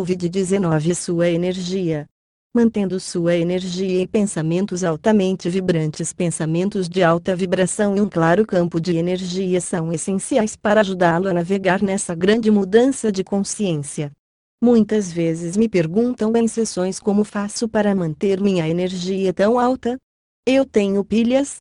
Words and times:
Covid-19 0.00 0.94
sua 0.94 1.28
energia. 1.28 2.06
Mantendo 2.54 2.98
sua 2.98 3.36
energia 3.36 4.00
e 4.00 4.08
pensamentos 4.08 4.82
altamente 4.82 5.50
vibrantes, 5.50 6.10
pensamentos 6.10 6.88
de 6.88 7.02
alta 7.02 7.36
vibração 7.36 7.94
e 7.94 8.00
um 8.00 8.08
claro 8.08 8.46
campo 8.46 8.80
de 8.80 8.96
energia 8.96 9.60
são 9.60 9.92
essenciais 9.92 10.56
para 10.56 10.80
ajudá-lo 10.80 11.28
a 11.28 11.34
navegar 11.34 11.82
nessa 11.82 12.14
grande 12.14 12.50
mudança 12.50 13.12
de 13.12 13.22
consciência. 13.22 14.10
Muitas 14.62 15.12
vezes 15.12 15.54
me 15.54 15.68
perguntam 15.68 16.32
em 16.34 16.48
sessões 16.48 16.98
como 16.98 17.22
faço 17.22 17.68
para 17.68 17.94
manter 17.94 18.40
minha 18.40 18.66
energia 18.66 19.34
tão 19.34 19.58
alta. 19.58 19.98
Eu 20.46 20.64
tenho 20.64 21.04
pilhas? 21.04 21.56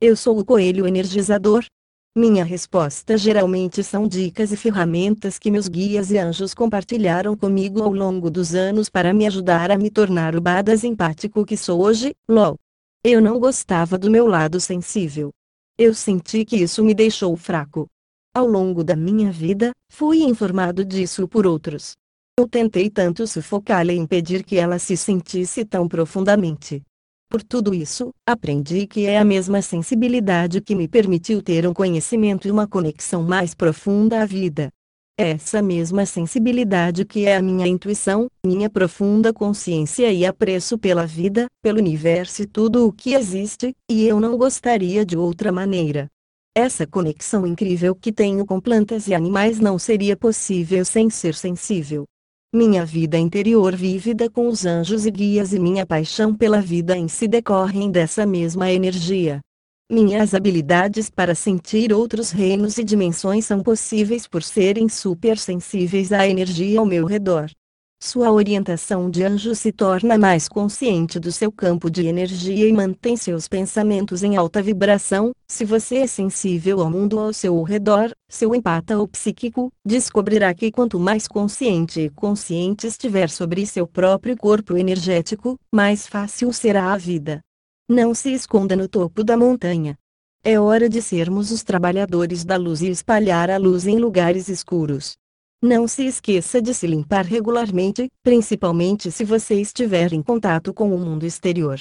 Eu 0.00 0.16
sou 0.16 0.36
o 0.36 0.44
coelho 0.44 0.84
energizador? 0.84 1.64
Minha 2.16 2.44
resposta 2.44 3.18
geralmente 3.18 3.82
são 3.82 4.06
dicas 4.06 4.52
e 4.52 4.56
ferramentas 4.56 5.36
que 5.36 5.50
meus 5.50 5.66
guias 5.66 6.12
e 6.12 6.18
anjos 6.18 6.54
compartilharam 6.54 7.36
comigo 7.36 7.82
ao 7.82 7.92
longo 7.92 8.30
dos 8.30 8.54
anos 8.54 8.88
para 8.88 9.12
me 9.12 9.26
ajudar 9.26 9.72
a 9.72 9.76
me 9.76 9.90
tornar 9.90 10.36
o 10.36 10.40
badass 10.40 10.84
empático 10.84 11.44
que 11.44 11.56
sou 11.56 11.82
hoje, 11.82 12.14
LOL. 12.28 12.56
Eu 13.02 13.20
não 13.20 13.40
gostava 13.40 13.98
do 13.98 14.08
meu 14.08 14.28
lado 14.28 14.60
sensível. 14.60 15.32
Eu 15.76 15.92
senti 15.92 16.44
que 16.44 16.54
isso 16.54 16.84
me 16.84 16.94
deixou 16.94 17.36
fraco. 17.36 17.88
Ao 18.32 18.46
longo 18.46 18.84
da 18.84 18.94
minha 18.94 19.32
vida, 19.32 19.72
fui 19.90 20.22
informado 20.22 20.84
disso 20.84 21.26
por 21.26 21.48
outros. 21.48 21.94
Eu 22.38 22.46
tentei 22.46 22.88
tanto 22.88 23.26
sufocá-la 23.26 23.92
e 23.92 23.96
impedir 23.96 24.44
que 24.44 24.54
ela 24.54 24.78
se 24.78 24.96
sentisse 24.96 25.64
tão 25.64 25.88
profundamente. 25.88 26.80
Por 27.28 27.42
tudo 27.42 27.74
isso, 27.74 28.10
aprendi 28.26 28.86
que 28.86 29.06
é 29.06 29.18
a 29.18 29.24
mesma 29.24 29.60
sensibilidade 29.60 30.60
que 30.60 30.74
me 30.74 30.86
permitiu 30.86 31.42
ter 31.42 31.66
um 31.66 31.74
conhecimento 31.74 32.46
e 32.46 32.50
uma 32.50 32.66
conexão 32.66 33.22
mais 33.22 33.54
profunda 33.54 34.22
à 34.22 34.26
vida. 34.26 34.70
É 35.18 35.30
essa 35.30 35.62
mesma 35.62 36.04
sensibilidade 36.06 37.04
que 37.04 37.26
é 37.26 37.36
a 37.36 37.42
minha 37.42 37.68
intuição, 37.68 38.26
minha 38.44 38.68
profunda 38.68 39.32
consciência 39.32 40.12
e 40.12 40.26
apreço 40.26 40.76
pela 40.76 41.06
vida, 41.06 41.46
pelo 41.62 41.78
universo 41.78 42.42
e 42.42 42.46
tudo 42.46 42.88
o 42.88 42.92
que 42.92 43.14
existe, 43.14 43.72
e 43.88 44.04
eu 44.04 44.18
não 44.18 44.36
gostaria 44.36 45.06
de 45.06 45.16
outra 45.16 45.52
maneira. 45.52 46.08
Essa 46.56 46.84
conexão 46.84 47.46
incrível 47.46 47.94
que 47.94 48.12
tenho 48.12 48.44
com 48.44 48.60
plantas 48.60 49.06
e 49.06 49.14
animais 49.14 49.60
não 49.60 49.78
seria 49.78 50.16
possível 50.16 50.84
sem 50.84 51.08
ser 51.10 51.34
sensível. 51.34 52.04
Minha 52.54 52.86
vida 52.86 53.18
interior 53.18 53.74
vívida 53.74 54.30
com 54.30 54.46
os 54.46 54.64
anjos 54.64 55.06
e 55.06 55.10
guias 55.10 55.52
e 55.52 55.58
minha 55.58 55.84
paixão 55.84 56.32
pela 56.32 56.60
vida 56.60 56.96
em 56.96 57.08
si 57.08 57.26
decorrem 57.26 57.90
dessa 57.90 58.24
mesma 58.24 58.70
energia. 58.70 59.40
Minhas 59.90 60.34
habilidades 60.34 61.10
para 61.10 61.34
sentir 61.34 61.92
outros 61.92 62.30
reinos 62.30 62.78
e 62.78 62.84
dimensões 62.84 63.44
são 63.44 63.60
possíveis 63.60 64.28
por 64.28 64.40
serem 64.40 64.88
supersensíveis 64.88 66.12
à 66.12 66.28
energia 66.28 66.78
ao 66.78 66.86
meu 66.86 67.06
redor. 67.06 67.50
Sua 68.02 68.30
orientação 68.30 69.10
de 69.10 69.24
anjo 69.24 69.54
se 69.54 69.72
torna 69.72 70.18
mais 70.18 70.46
consciente 70.46 71.18
do 71.18 71.32
seu 71.32 71.50
campo 71.50 71.90
de 71.90 72.06
energia 72.06 72.68
e 72.68 72.72
mantém 72.72 73.16
seus 73.16 73.48
pensamentos 73.48 74.22
em 74.22 74.36
alta 74.36 74.62
vibração. 74.62 75.32
Se 75.48 75.64
você 75.64 75.96
é 75.96 76.06
sensível 76.06 76.80
ao 76.80 76.90
mundo 76.90 77.18
ao 77.18 77.32
seu 77.32 77.62
redor, 77.62 78.10
seu 78.28 78.54
empata 78.54 78.98
ou 78.98 79.08
psíquico, 79.08 79.72
descobrirá 79.84 80.52
que 80.52 80.70
quanto 80.70 81.00
mais 81.00 81.26
consciente 81.26 82.00
e 82.00 82.10
consciente 82.10 82.86
estiver 82.86 83.30
sobre 83.30 83.64
seu 83.64 83.86
próprio 83.86 84.36
corpo 84.36 84.76
energético, 84.76 85.58
mais 85.72 86.06
fácil 86.06 86.52
será 86.52 86.92
a 86.92 86.98
vida. 86.98 87.40
Não 87.88 88.14
se 88.14 88.32
esconda 88.32 88.76
no 88.76 88.86
topo 88.88 89.24
da 89.24 89.36
montanha. 89.36 89.96
É 90.44 90.60
hora 90.60 90.90
de 90.90 91.00
sermos 91.00 91.50
os 91.50 91.62
trabalhadores 91.62 92.44
da 92.44 92.56
luz 92.56 92.82
e 92.82 92.90
espalhar 92.90 93.50
a 93.50 93.56
luz 93.56 93.86
em 93.86 93.98
lugares 93.98 94.48
escuros. 94.48 95.16
Não 95.66 95.88
se 95.88 96.04
esqueça 96.04 96.60
de 96.60 96.74
se 96.74 96.86
limpar 96.86 97.24
regularmente, 97.24 98.10
principalmente 98.22 99.10
se 99.10 99.24
você 99.24 99.54
estiver 99.54 100.12
em 100.12 100.20
contato 100.20 100.74
com 100.74 100.94
o 100.94 100.98
mundo 100.98 101.24
exterior. 101.24 101.80